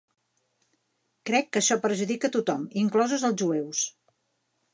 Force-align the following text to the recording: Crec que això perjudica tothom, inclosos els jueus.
Crec 1.29 1.51
que 1.57 1.61
això 1.63 1.77
perjudica 1.83 2.31
tothom, 2.37 2.65
inclosos 2.85 3.27
els 3.31 3.39
jueus. 3.45 3.85